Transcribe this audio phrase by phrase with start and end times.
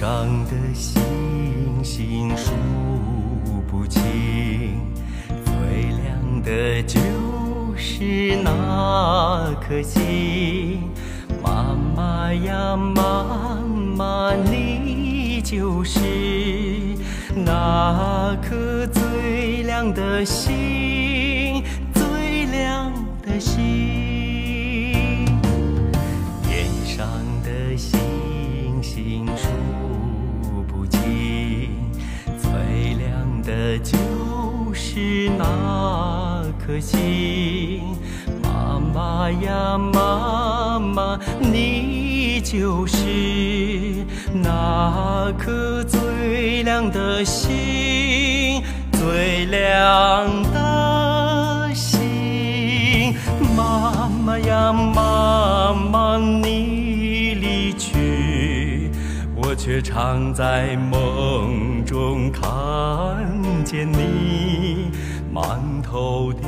[0.00, 0.98] 上的星
[1.84, 2.52] 星数
[3.70, 4.00] 不清。
[5.28, 6.98] 最亮的就
[7.76, 10.90] 是那颗星
[11.42, 13.60] 妈妈呀妈
[13.94, 16.00] 妈你就是
[17.36, 20.89] 那颗最亮的星
[33.82, 37.82] 就是那颗星。
[38.42, 42.96] 妈妈呀，妈妈，你就是
[44.32, 48.62] 那颗最亮的星，
[48.92, 53.14] 最亮的星。
[53.56, 58.90] 妈妈呀，妈妈，你离去，
[59.36, 62.42] 我却常在梦中看
[63.70, 64.90] 见你。
[65.32, 66.40] 满头的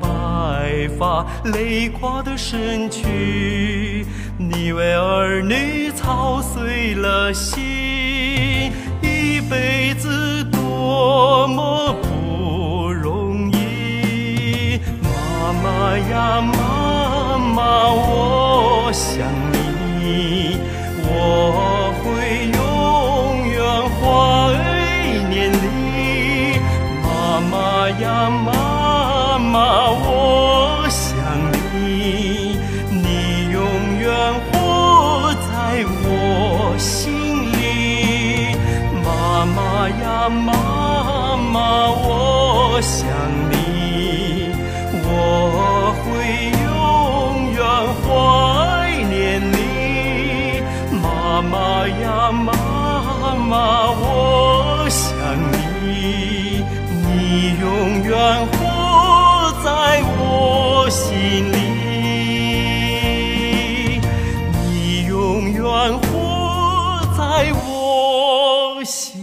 [0.00, 4.06] 白发，累垮的身躯，
[4.38, 14.80] 你为儿女操碎了心，一辈子多么不容易。
[15.02, 19.28] 妈妈呀，妈妈，我想
[27.98, 31.16] 呀，妈妈，我想
[31.74, 32.56] 你，
[32.90, 33.06] 你
[33.50, 33.60] 永
[33.98, 34.08] 远
[34.52, 37.10] 活在我心
[37.52, 38.54] 里。
[39.04, 43.08] 妈妈呀，妈妈，我想
[43.50, 43.54] 你，
[65.62, 69.19] 愿活在我心。